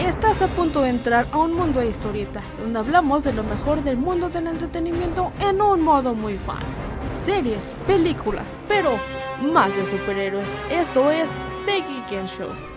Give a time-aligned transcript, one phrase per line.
[0.00, 3.82] Estás a punto de entrar a un mundo de historieta, donde hablamos de lo mejor
[3.84, 6.62] del mundo del entretenimiento en un modo muy fan.
[7.12, 8.92] Series, películas, pero
[9.52, 10.48] más de superhéroes.
[10.70, 11.28] Esto es
[11.66, 12.69] The Geek Show.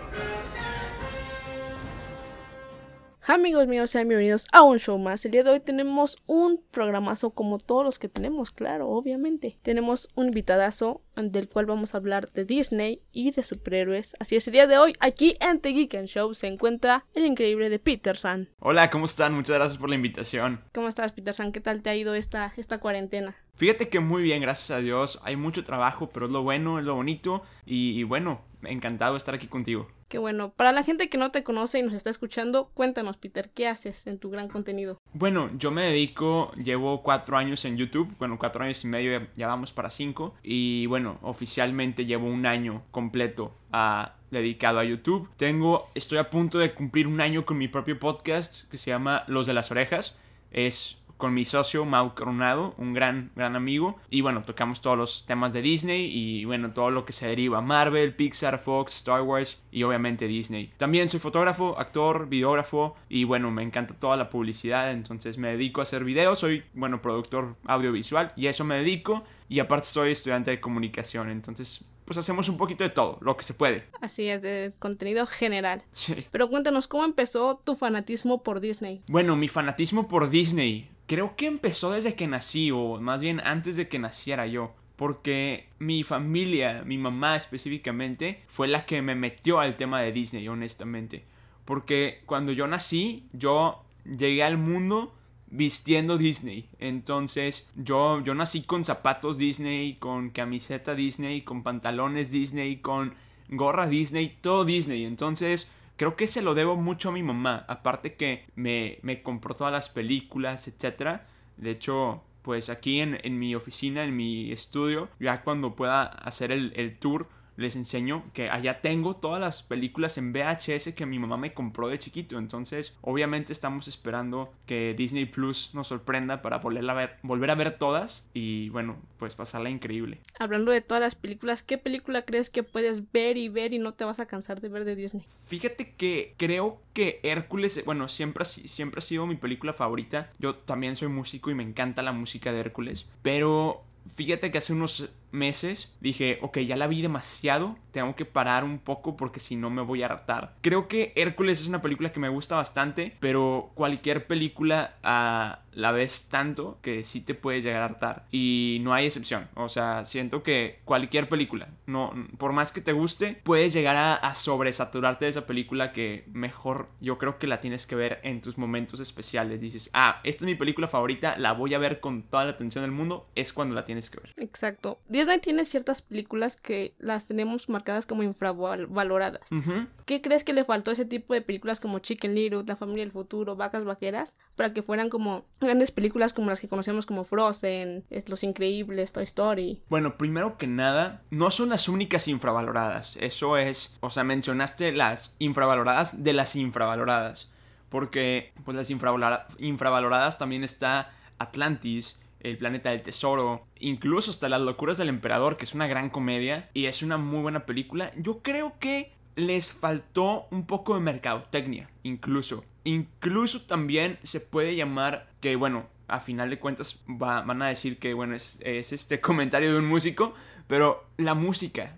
[3.26, 5.24] Amigos míos, sean bienvenidos a un show más.
[5.24, 9.58] El día de hoy tenemos un programazo como todos los que tenemos, claro, obviamente.
[9.62, 14.18] Tenemos un invitadazo del cual vamos a hablar de Disney y de superhéroes.
[14.20, 17.26] Así es, el día de hoy, aquí en The Geek and Show se encuentra el
[17.26, 18.50] increíble de Peterson.
[18.60, 19.34] Hola, ¿cómo están?
[19.34, 20.60] Muchas gracias por la invitación.
[20.74, 21.54] ¿Cómo estás, Peterson?
[21.54, 23.38] ¿Qué tal te ha ido esta, esta cuarentena?
[23.56, 25.22] Fíjate que muy bien, gracias a Dios.
[25.24, 27.44] Hay mucho trabajo, pero es lo bueno, es lo bonito.
[27.66, 29.88] Y, y bueno, encantado de estar aquí contigo.
[30.14, 30.54] Qué bueno.
[30.54, 34.06] Para la gente que no te conoce y nos está escuchando, cuéntanos, Peter, ¿qué haces
[34.06, 35.02] en tu gran contenido?
[35.14, 39.48] Bueno, yo me dedico, llevo cuatro años en YouTube, bueno, cuatro años y medio, ya
[39.48, 40.36] vamos para cinco.
[40.44, 45.32] Y bueno, oficialmente llevo un año completo a, dedicado a YouTube.
[45.36, 49.24] Tengo, estoy a punto de cumplir un año con mi propio podcast que se llama
[49.26, 50.16] Los de las Orejas.
[50.52, 53.98] Es con mi socio Mau Coronado, un gran, gran amigo.
[54.10, 57.62] Y bueno, tocamos todos los temas de Disney y bueno, todo lo que se deriva.
[57.62, 60.72] Marvel, Pixar, Fox, Star Wars y obviamente Disney.
[60.78, 64.92] También soy fotógrafo, actor, videógrafo y bueno, me encanta toda la publicidad.
[64.92, 69.24] Entonces me dedico a hacer videos, soy, bueno, productor audiovisual y eso me dedico.
[69.50, 73.44] Y aparte soy estudiante de comunicación, entonces pues hacemos un poquito de todo, lo que
[73.44, 73.86] se puede.
[74.02, 75.84] Así es, de contenido general.
[75.92, 76.26] Sí.
[76.32, 79.02] Pero cuéntanos, ¿cómo empezó tu fanatismo por Disney?
[79.08, 83.76] Bueno, mi fanatismo por Disney creo que empezó desde que nací, o más bien antes
[83.76, 84.74] de que naciera yo.
[84.96, 90.48] Porque mi familia, mi mamá específicamente, fue la que me metió al tema de Disney,
[90.48, 91.26] honestamente.
[91.66, 95.14] Porque cuando yo nací, yo llegué al mundo
[95.48, 96.68] vistiendo Disney.
[96.80, 103.14] Entonces yo, yo nací con zapatos Disney, con camiseta Disney, con pantalones Disney, con
[103.50, 105.06] gorra Disney, todo Disney.
[105.06, 107.66] Entonces creo que se lo debo mucho a mi mamá.
[107.68, 111.22] Aparte que me, me compró todas las películas, etc.
[111.58, 116.52] De hecho, pues aquí en, en, mi oficina, en mi estudio, ya cuando pueda hacer
[116.52, 117.28] el, el tour
[117.58, 121.88] les enseño que allá tengo todas las películas en VHS que mi mamá me compró
[121.88, 122.38] de chiquito.
[122.38, 127.56] Entonces, obviamente estamos esperando que Disney Plus nos sorprenda para volver a ver, volver a
[127.56, 130.20] ver todas y bueno, pues pasarla increíble.
[130.40, 133.94] Hablando de todas las películas, ¿qué película crees que puedes ver y ver y no
[133.94, 135.26] te vas a cansar de ver de Disney?
[135.48, 140.32] Fíjate que creo que Hércules, bueno, siempre, siempre ha sido mi película favorita.
[140.40, 143.84] Yo también soy músico y me encanta la música de Hércules, pero
[144.16, 148.80] fíjate que hace unos meses dije, ok, ya la vi demasiado, tengo que parar un
[148.80, 150.56] poco porque si no me voy a hartar.
[150.62, 155.92] Creo que Hércules es una película que me gusta bastante, pero cualquier película a la
[155.92, 158.26] ves tanto que sí te puedes llegar a hartar.
[158.32, 159.48] Y no hay excepción.
[159.56, 164.16] O sea, siento que cualquier película, no, por más que te guste, puedes llegar a,
[164.16, 168.42] a sobresaturarte de esa película que mejor yo creo que la tienes que ver en
[168.42, 169.62] tus momentos especiales.
[169.62, 172.84] Dices, ah, esta es mi película favorita, la voy a ver con toda la atención
[172.84, 174.34] del mundo, es cuando la tienes que ver.
[174.38, 175.00] Exacto.
[175.24, 179.52] Disney tiene ciertas películas que las tenemos marcadas como infravaloradas.
[179.52, 179.88] Uh -huh.
[180.06, 183.04] ¿Qué crees que le faltó a ese tipo de películas como Chicken Little, La familia
[183.04, 187.24] del futuro, Vacas vaqueras, para que fueran como grandes películas como las que conocemos como
[187.24, 189.82] Frozen, Los Increíbles, Toy Story?
[189.90, 193.18] Bueno, primero que nada, no son las únicas infravaloradas.
[193.20, 197.50] Eso es, o sea, mencionaste las infravaloradas de las infravaloradas.
[197.90, 204.62] Porque, pues las infravalora infravaloradas también está Atlantis, el planeta del tesoro, incluso hasta Las
[204.62, 208.12] locuras del emperador, que es una gran comedia y es una muy buena película.
[208.18, 212.64] Yo creo que les faltó un poco de mercadotecnia, incluso.
[212.84, 217.98] Incluso también se puede llamar que, bueno, a final de cuentas va, van a decir
[217.98, 220.34] que, bueno, es, es este comentario de un músico,
[220.68, 221.98] pero la música.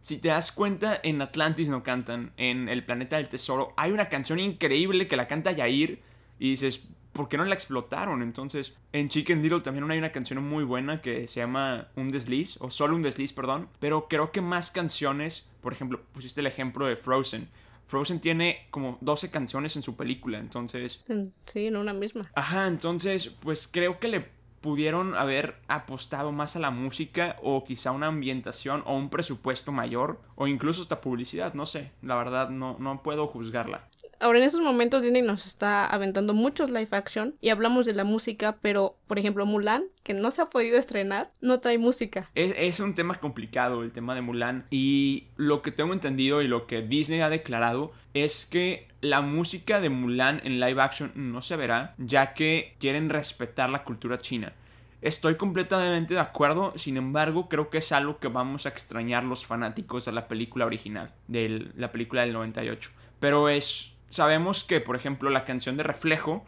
[0.00, 4.08] Si te das cuenta, en Atlantis no cantan, en El Planeta del Tesoro hay una
[4.08, 6.02] canción increíble que la canta Yair
[6.40, 6.82] y dices,
[7.12, 8.22] ¿por qué no la explotaron?
[8.22, 12.56] Entonces, en Chicken Little también hay una canción muy buena que se llama Un desliz,
[12.60, 13.68] o solo un desliz, perdón.
[13.78, 17.48] Pero creo que más canciones, por ejemplo, pusiste el ejemplo de Frozen.
[17.86, 21.04] Frozen tiene como 12 canciones en su película, entonces...
[21.44, 22.30] Sí, en una misma.
[22.34, 24.26] Ajá, entonces, pues creo que le
[24.62, 30.20] pudieron haber apostado más a la música o quizá una ambientación o un presupuesto mayor
[30.36, 33.88] o incluso hasta publicidad, no sé, la verdad no, no puedo juzgarla.
[34.22, 38.04] Ahora en estos momentos Disney nos está aventando muchos live action y hablamos de la
[38.04, 42.30] música, pero por ejemplo Mulan, que no se ha podido estrenar, no trae música.
[42.36, 46.68] Es, un tema complicado el tema de Mulan y lo que tengo entendido y lo
[46.68, 51.56] que Disney ha declarado es que la música de Mulan en live action no se
[51.56, 54.52] verá ya que quieren respetar la cultura china.
[55.00, 59.44] Estoy completamente de acuerdo, sin embargo, creo que es algo que vamos a extrañar los
[59.44, 62.92] fanáticos de la película original, de la película del 98.
[63.18, 66.44] Pero es sabemos que, por ejemplo, la canción de Reflejo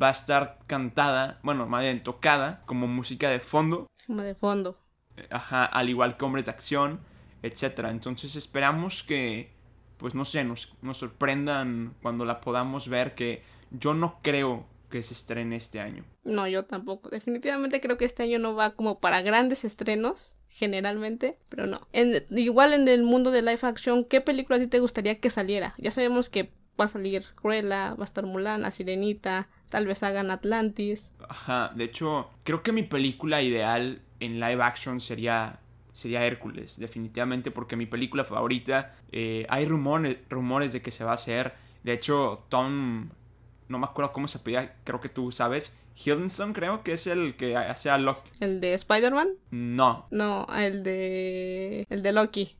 [0.00, 3.86] va a estar cantada, bueno, más bien tocada como música de fondo.
[4.06, 4.78] Como de fondo.
[5.30, 7.00] Ajá, al igual que Hombres de Acción,
[7.42, 7.90] etcétera.
[7.90, 9.50] Entonces esperamos que,
[9.96, 15.02] pues no sé, nos, nos sorprendan cuando la podamos ver, que yo no creo que
[15.02, 16.04] se estrene este año.
[16.24, 17.08] No, yo tampoco.
[17.08, 21.88] Definitivamente creo que este año no va como para grandes estrenos, generalmente, pero no.
[21.92, 25.30] En, igual en el mundo de live action, ¿qué película a ti te gustaría que
[25.30, 25.74] saliera?
[25.78, 30.02] Ya sabemos que va a salir Cruella, va a estar Mulan, La Sirenita, tal vez
[30.02, 31.12] hagan Atlantis.
[31.28, 35.60] Ajá, de hecho, creo que mi película ideal en live action sería
[35.92, 41.10] sería Hércules, definitivamente, porque mi película favorita, eh, hay rumores, rumores de que se va
[41.10, 41.54] a hacer.
[41.82, 43.08] De hecho, Tom,
[43.68, 47.34] no me acuerdo cómo se pedía, creo que tú sabes, Hiddleston creo que es el
[47.34, 48.30] que hace a Loki.
[48.38, 49.30] ¿El de Spider-Man?
[49.50, 50.06] No.
[50.12, 51.84] No, el de...
[51.90, 52.56] el de Loki.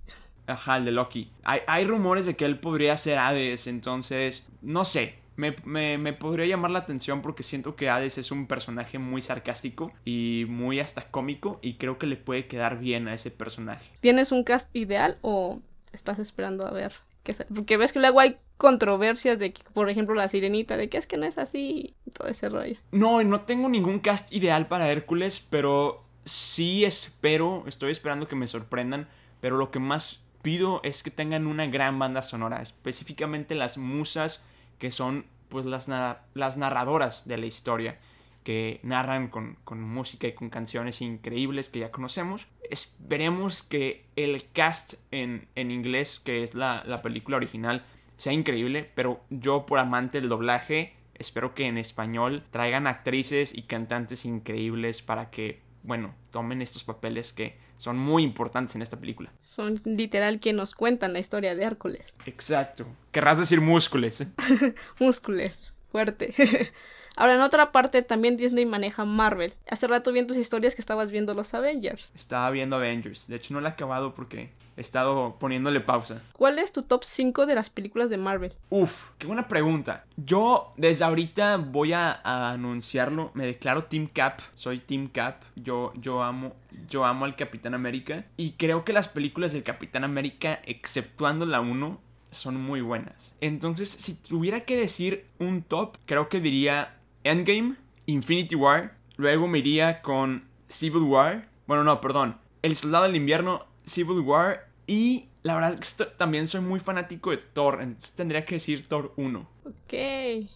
[0.48, 1.30] Ajá, el de Loki.
[1.44, 6.72] Hay, hay rumores de que él podría ser Hades, entonces, no sé, me, podría llamar
[6.72, 11.60] la atención porque siento que Hades es un personaje muy sarcástico y muy hasta cómico
[11.62, 13.88] y creo que le puede quedar bien a ese personaje.
[14.00, 15.60] ¿Tienes un cast ideal o
[15.92, 16.92] estás esperando a ver
[17.22, 20.98] qué Porque ves que luego hay controversias de que, por ejemplo, la sirenita, de que
[20.98, 22.76] es que no es así y todo ese rollo.
[22.90, 28.48] No, no tengo ningún cast ideal para Hércules, pero sí espero, estoy esperando que me
[28.48, 29.08] sorprendan,
[29.40, 34.42] pero lo que más pido es que tengan una gran banda sonora, específicamente las musas
[34.78, 35.88] que son pues las,
[36.34, 37.98] las narradoras de la historia,
[38.44, 42.46] que narran con, música y con canciones increíbles que ya conocemos.
[42.70, 47.84] Esperemos que el cast en, inglés, que es la, la película original,
[48.16, 53.62] sea increíble, pero yo por amante del doblaje, espero que en español traigan actrices y
[53.62, 59.32] cantantes increíbles para que, bueno, tomen estos papeles que son muy importantes en esta película.
[59.42, 62.16] Son literal que nos cuentan la historia de Hércules.
[62.26, 62.86] Exacto.
[63.12, 64.20] Querrás decir múscules.
[64.20, 64.28] ¿eh?
[65.00, 65.72] múscules.
[65.90, 66.34] Fuerte.
[67.18, 69.52] Ahora, en otra parte, también Disney maneja Marvel.
[69.68, 72.12] Hace rato vi en tus historias que estabas viendo los Avengers.
[72.14, 73.26] Estaba viendo Avengers.
[73.26, 76.22] De hecho, no la he acabado porque he estado poniéndole pausa.
[76.32, 78.52] ¿Cuál es tu top 5 de las películas de Marvel?
[78.70, 80.04] Uf, qué buena pregunta.
[80.16, 82.20] Yo desde ahorita voy a,
[82.52, 83.32] anunciarlo.
[83.34, 84.38] Me declaro Team Cap.
[84.54, 85.42] Soy Team Cap.
[85.56, 86.54] Yo, yo amo.
[86.88, 88.26] Yo amo al Capitán América.
[88.36, 92.00] Y creo que las películas del Capitán América, exceptuando la 1,
[92.30, 93.34] son muy buenas.
[93.40, 96.97] Entonces, si tuviera que decir un top, creo que diría
[97.28, 97.76] Endgame,
[98.06, 103.66] Infinity War, luego me iría con Civil War, bueno, no, perdón, El Soldado del Invierno,
[103.84, 108.44] Civil War y la verdad es que también soy muy fanático de Thor, entonces tendría
[108.44, 109.48] que decir Thor 1.
[109.64, 110.48] Ok.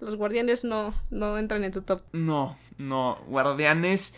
[0.00, 2.02] Los guardianes no, no entran en tu top.
[2.12, 4.14] No, no, guardianes...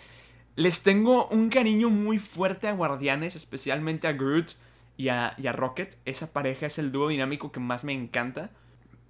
[0.57, 4.51] Les tengo un cariño muy fuerte a guardianes, especialmente a Groot
[4.99, 5.97] y a, y a Rocket.
[6.05, 8.51] Esa pareja es el dúo dinámico que más me encanta.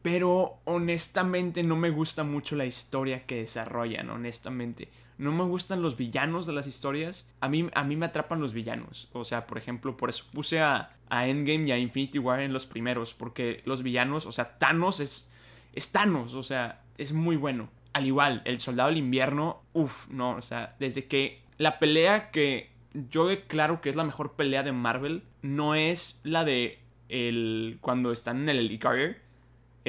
[0.03, 4.89] Pero honestamente no me gusta mucho la historia que desarrollan, honestamente.
[5.19, 7.29] No me gustan los villanos de las historias.
[7.41, 9.11] A mí, a mí me atrapan los villanos.
[9.13, 12.55] O sea, por ejemplo, por eso puse a, a Endgame y a Infinity War en
[12.55, 13.13] los primeros.
[13.13, 15.31] Porque los villanos, o sea, Thanos es,
[15.75, 17.69] es Thanos, o sea, es muy bueno.
[17.93, 22.71] Al igual, el Soldado del Invierno, uff, no, o sea, desde que la pelea que
[22.95, 28.13] yo declaro que es la mejor pelea de Marvel no es la de el cuando
[28.13, 29.21] están en el Helicarrier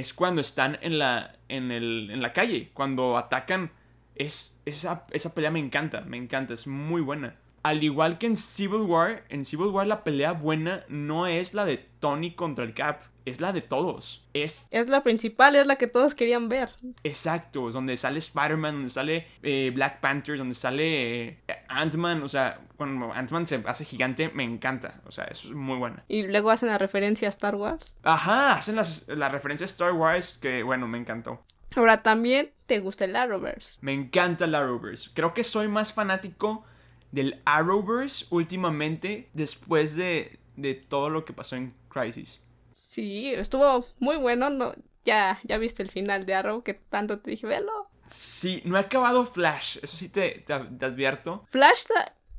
[0.01, 3.71] es cuando están en la, en, el, en la calle, cuando atacan.
[4.15, 7.35] Es, esa, esa pelea me encanta, me encanta, es muy buena.
[7.63, 11.65] Al igual que en Civil War, en Civil War la pelea buena no es la
[11.65, 14.27] de Tony contra el Cap, es la de todos.
[14.33, 16.69] Es, es la principal, es la que todos querían ver.
[17.03, 21.37] Exacto, donde sale Spider-Man, donde sale eh, Black Panther, donde sale eh,
[21.67, 22.23] Ant-Man.
[22.23, 25.01] O sea, cuando Ant-Man se hace gigante, me encanta.
[25.05, 25.97] O sea, eso es muy bueno.
[26.07, 27.95] Y luego hacen la referencia a Star Wars.
[28.03, 31.43] Ajá, hacen la referencia a Star Wars que, bueno, me encantó.
[31.75, 33.77] Ahora, también te gusta el Arrowverse.
[33.81, 35.11] Me encanta el Arrowverse.
[35.13, 36.65] Creo que soy más fanático
[37.11, 42.39] del Arrowverse últimamente después de, de todo lo que pasó en Crisis.
[42.73, 44.49] Sí, estuvo muy bueno.
[44.49, 44.73] No,
[45.05, 47.89] ya, ya viste el final de Arrow que tanto te dije, velo.
[48.07, 51.45] Sí, no he acabado Flash, eso sí te, te, advierto.
[51.49, 51.85] Flash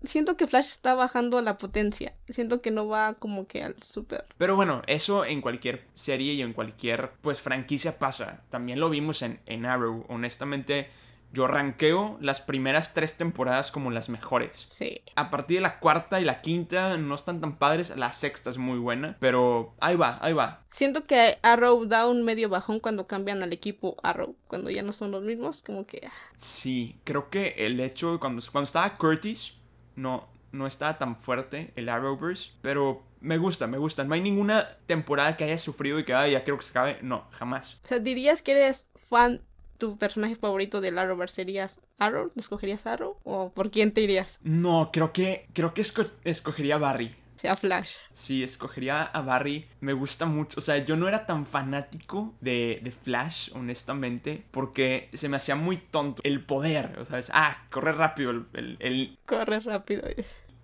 [0.02, 2.14] siento que Flash está bajando la potencia.
[2.28, 4.26] Siento que no va como que al super.
[4.36, 8.42] Pero bueno, eso en cualquier serie y en cualquier pues franquicia pasa.
[8.50, 10.04] También lo vimos en, en Arrow.
[10.08, 10.90] Honestamente,
[11.32, 14.68] yo ranqueo las primeras tres temporadas como las mejores.
[14.76, 15.00] Sí.
[15.16, 17.96] A partir de la cuarta y la quinta no están tan padres.
[17.96, 19.16] La sexta es muy buena.
[19.18, 20.60] Pero ahí va, ahí va.
[20.72, 24.36] Siento que Arrow da un medio bajón cuando cambian al equipo Arrow.
[24.46, 26.06] Cuando ya no son los mismos, como que.
[26.06, 26.12] Ah.
[26.36, 29.54] Sí, creo que el hecho de cuando, cuando estaba Curtis,
[29.96, 32.52] no, no estaba tan fuerte el Arrowverse.
[32.60, 34.04] Pero me gusta, me gusta.
[34.04, 36.98] No hay ninguna temporada que haya sufrido y que "Ay, ya quiero que se acabe.
[37.02, 37.80] No, jamás.
[37.84, 39.40] O sea, dirías que eres fan,
[39.82, 43.16] tu personaje favorito del Arrowverse serías Arrow, ¿escogerías Arrow?
[43.24, 44.38] ¿O por quién te irías?
[44.44, 47.16] No, creo que, creo que esco- escogería a Barry.
[47.34, 47.96] O sea, Flash.
[48.12, 49.66] Sí, escogería a Barry.
[49.80, 50.60] Me gusta mucho.
[50.60, 55.56] O sea, yo no era tan fanático de, de Flash, honestamente, porque se me hacía
[55.56, 56.22] muy tonto.
[56.24, 60.04] El poder, o sea, es, ah, corre rápido el, el- el- Corre rápido.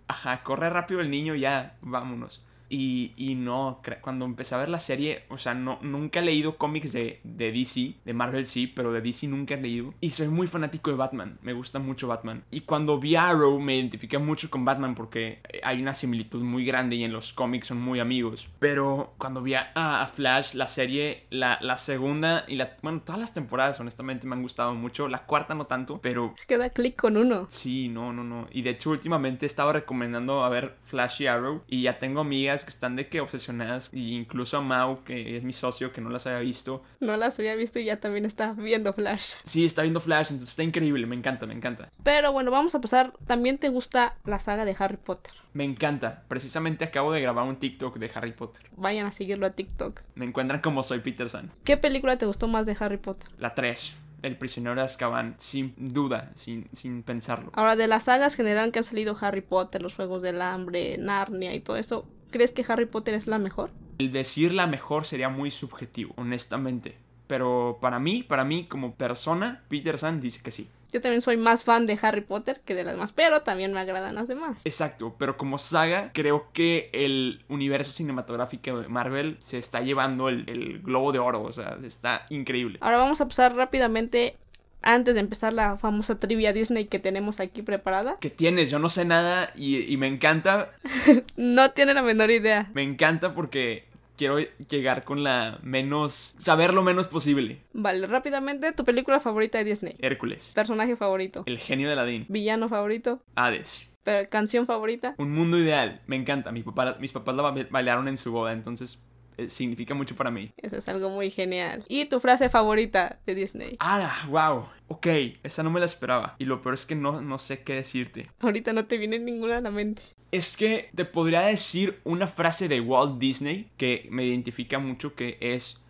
[0.06, 2.44] Ajá, corre rápido el niño, ya, vámonos.
[2.68, 6.56] Y, y no, cuando empecé a ver la serie, o sea, no, nunca he leído
[6.56, 9.94] cómics de, de DC, de Marvel sí, pero de DC nunca he leído.
[10.00, 12.44] Y soy muy fanático de Batman, me gusta mucho Batman.
[12.50, 16.96] Y cuando vi Arrow me identifiqué mucho con Batman porque hay una similitud muy grande
[16.96, 18.48] y en los cómics son muy amigos.
[18.58, 22.76] Pero cuando vi a, a Flash, la serie, la, la segunda y la...
[22.82, 25.08] Bueno, todas las temporadas honestamente me han gustado mucho.
[25.08, 27.46] La cuarta no tanto, pero Es que da clic con uno.
[27.48, 28.46] Sí, no, no, no.
[28.50, 31.62] Y de hecho, últimamente he estado recomendando a ver Flash y Arrow.
[31.68, 33.90] Y ya tengo amigas que están de que obsesionadas.
[33.92, 36.82] Y incluso a Mau, que es mi socio, que no las había visto.
[37.00, 39.34] No las había visto y ya también está viendo Flash.
[39.44, 41.06] Sí, está viendo Flash, entonces está increíble.
[41.06, 41.88] Me encanta, me encanta.
[42.02, 43.12] Pero bueno, vamos a pasar.
[43.26, 45.32] También te gusta la saga de Harry Potter.
[45.52, 46.24] Me encanta.
[46.28, 48.64] Precisamente acabo de grabar un TikTok de Harry Potter.
[48.76, 50.00] Vayan a seguirlo a TikTok.
[50.14, 51.50] Me encuentran como soy Peter San.
[51.64, 53.28] ¿Qué película te gustó más de Harry Potter?
[53.38, 53.96] La 3.
[54.22, 55.34] El prisionero de Azkaban.
[55.38, 57.50] Sin duda, sin, sin pensarlo.
[57.54, 61.54] Ahora, de las sagas general que han salido Harry Potter, los Juegos del Hambre, Narnia
[61.54, 63.70] y todo eso, ¿crees que Harry Potter es la mejor?
[63.98, 66.96] El decir la mejor sería muy subjetivo, honestamente.
[67.26, 70.68] Pero para mí, para mí como persona, Peter San dice que sí.
[70.90, 73.80] Yo también soy más fan de Harry Potter que de las demás, pero también me
[73.80, 74.58] agradan las demás.
[74.64, 80.48] Exacto, pero como saga, creo que el universo cinematográfico de Marvel se está llevando el,
[80.48, 82.78] el globo de oro, o sea, está increíble.
[82.80, 84.38] Ahora vamos a pasar rápidamente,
[84.82, 88.16] antes de empezar la famosa trivia Disney que tenemos aquí preparada.
[88.20, 88.70] ¿Qué tienes?
[88.70, 90.70] Yo no sé nada y, y me encanta,
[91.36, 92.70] No tiene la menor idea.
[92.74, 97.60] me encanta porque quiero llegar con la menos, saber lo menos posible.
[97.72, 99.96] Vale, rápidamente, tu película favorita de Disney.
[100.00, 101.44] Hércules, Personaje favorito.
[101.46, 103.20] el genio de Aladín, Villano favorito.
[103.36, 103.84] Hades.
[104.04, 105.14] Pero, canción favorita.
[105.18, 106.50] Un mundo ideal, me encanta.
[106.50, 108.98] Mi papá, mis papás la ba- bailaron en su boda, entonces
[109.38, 110.50] eh, significa mucho para mí.
[110.58, 111.84] Eso es algo muy genial.
[111.88, 113.76] Y tu frase favorita de Disney.
[113.80, 114.66] Ah, wow.
[114.88, 115.06] Ok,
[115.42, 116.34] esa no me la esperaba.
[116.38, 118.28] Y lo peor es que no, no sé qué decirte.
[118.40, 120.02] Ahorita no te viene ninguna a la mente.
[120.32, 125.38] Es que te podría decir una frase de Walt Disney que me identifica mucho que
[125.40, 125.80] es...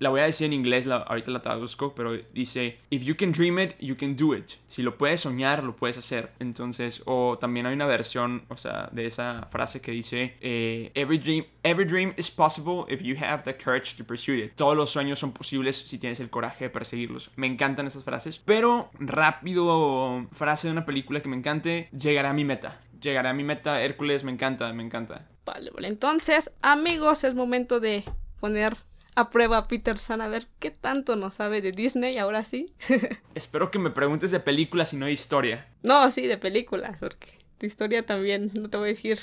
[0.00, 3.32] La voy a decir en inglés, la- ahorita la traduzco, pero dice, If you can
[3.32, 4.52] dream it, you can do it.
[4.66, 6.32] Si lo puedes soñar, lo puedes hacer.
[6.40, 11.18] Entonces, o también hay una versión, o sea, de esa frase que dice, eh, every,
[11.18, 14.52] dream, every dream is possible if you have the courage to pursue it.
[14.56, 17.30] Todos los sueños son posibles si tienes el coraje de perseguirlos.
[17.36, 18.38] Me encantan esas frases.
[18.38, 22.80] Pero, rápido, frase de una película que me encante, llegaré a mi meta.
[23.02, 25.26] Llegaré a mi meta, Hércules, me encanta, me encanta.
[25.44, 25.88] Vale, vale.
[25.88, 28.04] Entonces, amigos, es momento de
[28.40, 28.76] poner
[29.20, 32.66] a prueba a Peter San a ver qué tanto nos sabe de Disney, ahora sí.
[33.34, 35.68] Espero que me preguntes de películas y no de historia.
[35.82, 39.18] no, sí, de películas, porque de historia también, no te voy a decir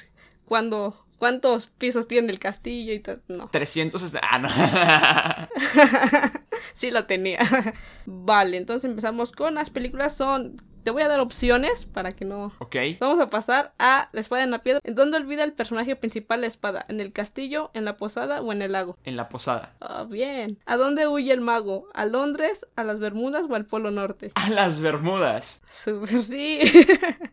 [0.45, 3.19] cuándo, cuántos pisos tiene el castillo y todo.
[3.27, 4.01] No, 300...
[4.03, 4.49] este- Ah, no.
[6.73, 7.39] sí lo tenía.
[8.05, 10.15] vale, entonces empezamos con las películas.
[10.15, 12.77] Son, te voy a dar opciones para que no ok.
[13.01, 14.79] Vamos a pasar a La espada en la piedra.
[14.85, 16.85] ¿En dónde olvida el personaje principal la espada?
[16.87, 18.97] ¿En el castillo, en la posada o en el lago?
[19.03, 19.75] En la posada.
[19.81, 20.59] Ah, bien.
[20.65, 21.89] ¿A dónde huye el mago?
[21.93, 24.31] ¿A Londres, a las Bermudas o al Polo Norte?
[24.35, 25.61] A las Bermudas.
[25.69, 26.61] Super sí.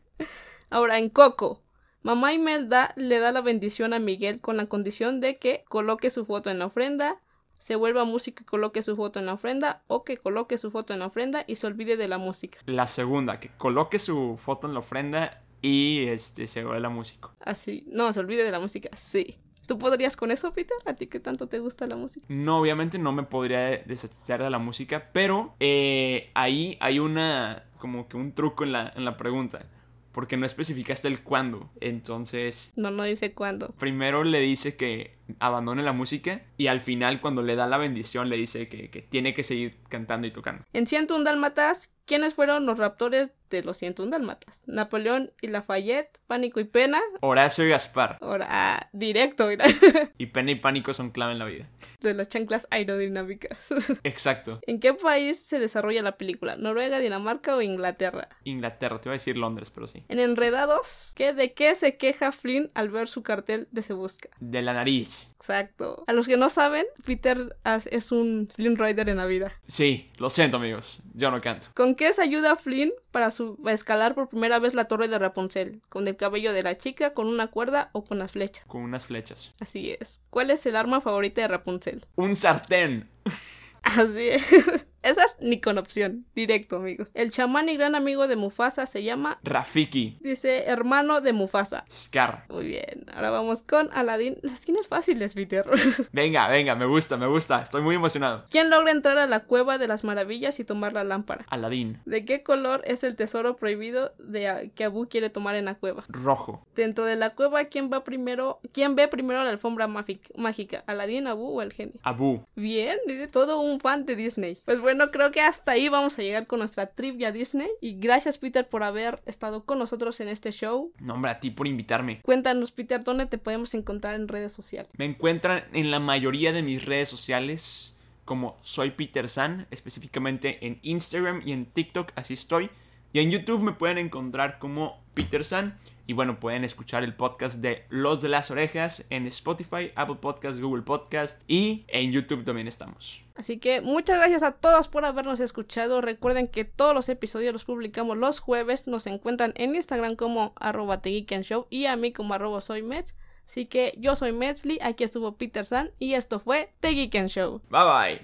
[0.71, 1.63] Ahora, en Coco.
[2.03, 6.25] Mamá Imelda le da la bendición a Miguel con la condición de que coloque su
[6.27, 7.21] foto en la ofrenda,
[7.59, 10.93] se vuelva músico y coloque su foto en la ofrenda, o que coloque su foto
[10.93, 12.59] en la ofrenda y se olvide de la música.
[12.67, 17.33] La segunda, que coloque su foto en la ofrenda y este se vuelva músico.
[17.41, 19.39] Así, no, se olvide de la música, sí.
[19.67, 20.77] ¿Tú podrías con eso, Peter?
[20.85, 22.27] ¿A ti qué tanto te gusta la música?
[22.29, 28.07] No, obviamente no me podría deshacer de la música, pero eh, ahí hay una, como
[28.07, 29.65] que un truco en la, en la pregunta,
[30.13, 31.71] porque no especificaste el cuándo.
[31.81, 33.69] Entonces, No, no dice cuándo.
[33.79, 38.29] primero le dice que abandone la música y al final cuando le da la bendición
[38.29, 40.65] le dice que, que tiene que seguir cantando y tocando.
[40.73, 44.63] En 101 Dálmatas, ¿quiénes fueron los raptores de los 101 Dálmatas?
[44.67, 47.01] Napoleón y Lafayette, Pánico y Pena.
[47.21, 48.19] Horacio y Gaspar.
[48.21, 49.65] Ahora, ah, directo, mira,
[50.19, 51.69] Y pena y pánico son clave en la vida.
[52.01, 53.57] de las chanclas aerodinámicas.
[54.05, 54.61] Exacto.
[54.67, 56.57] ¿En qué país se desarrolla la película?
[56.57, 58.29] ¿Noruega, Dinamarca o Inglaterra?
[58.45, 60.05] Inglaterra, te iba a decir Londres, pero sí.
[60.09, 64.29] En Enredados, ¿qué, ¿de qué se queja Flynn al ver su cartel de Se Busca?
[64.41, 65.14] De la nariz.
[65.39, 66.05] Exacto.
[66.07, 67.57] A los que no saben, Peter
[67.91, 69.53] es un Flynn Rider en la vida.
[69.67, 71.69] Sí, lo siento amigos, yo no canto.
[71.75, 75.83] ¿Con qué se ayuda Flynn para su escalar por primera vez la torre de Rapunzel?
[75.89, 78.65] ¿Con el cabello de la chica, con una cuerda o con las flechas?
[78.67, 79.53] Con unas flechas.
[79.61, 80.25] Así es.
[80.31, 82.07] ¿Cuál es el arma favorita de Rapunzel?
[82.17, 83.11] Un sartén.
[83.83, 84.87] Así es.
[85.05, 86.25] Esa es ni con opción.
[86.35, 87.11] Directo, amigos.
[87.13, 90.17] El chamán y gran amigo de Mufasa se llama Rafiki.
[90.23, 91.85] Dice hermano de Mufasa.
[91.93, 92.47] Scar.
[92.49, 93.05] Muy bien.
[93.15, 94.39] Ahora vamos con Aladdin.
[94.41, 95.67] Las tienes fáciles, Peter.
[96.13, 97.61] venga, venga, me gusta, me gusta.
[97.61, 98.47] Estoy muy emocionado.
[98.49, 101.45] ¿Quién logra entrar a la cueva de las maravillas y tomar la lámpara?
[101.51, 102.01] Aladín.
[102.07, 106.07] ¿De qué color es el tesoro prohibido de que Abu quiere tomar en la cueva?
[106.09, 106.67] Rojo.
[106.75, 108.59] Dentro de la cueva, ¿quién va primero?
[108.73, 110.83] ¿Quién ve primero la alfombra mágica?
[110.87, 112.01] ¿Aladín, Abu o el genio?
[112.03, 112.43] Abu.
[112.57, 112.97] Bien,
[113.31, 114.57] todo un fan de Disney.
[114.65, 117.69] Pues bueno bueno, creo que hasta ahí vamos a llegar con nuestra trivia Disney.
[117.81, 120.93] Y gracias, Peter, por haber estado con nosotros en este show.
[121.01, 122.21] No, hombre, a ti por invitarme.
[122.23, 124.91] Cuéntanos, Peter, ¿dónde te podemos encontrar en redes sociales?
[124.97, 130.79] Me encuentran en la mayoría de mis redes sociales como soy Peter San, específicamente en
[130.83, 132.71] Instagram y en TikTok, así estoy.
[133.15, 135.79] Y en YouTube me pueden encontrar como Peter San.
[136.05, 140.59] Y bueno, pueden escuchar el podcast de Los de las Orejas en Spotify, Apple Podcast,
[140.59, 143.23] Google Podcast y en YouTube también estamos.
[143.37, 146.01] Así que muchas gracias a todos por habernos escuchado.
[146.01, 148.89] Recuerden que todos los episodios los publicamos los jueves.
[148.89, 153.15] Nos encuentran en Instagram como arroba Show y a mí como arroba soy Mets.
[153.47, 157.61] Así que yo soy Metzli, aquí estuvo Peter San y esto fue The Geek Show.
[157.71, 158.21] Bye bye.